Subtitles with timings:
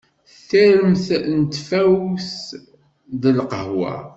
[0.49, 1.05] Tirmt
[1.37, 2.33] n tfawt
[3.21, 3.95] d lqhwa.